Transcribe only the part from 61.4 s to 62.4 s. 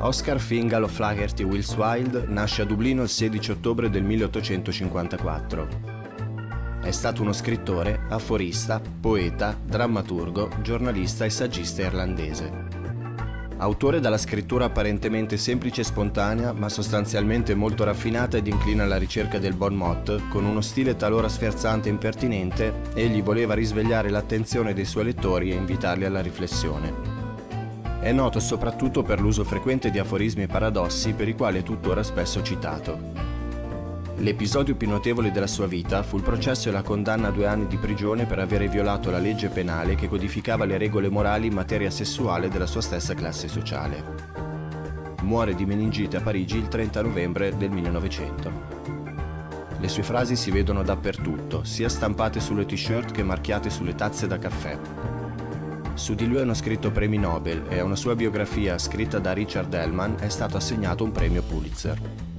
Pulitzer.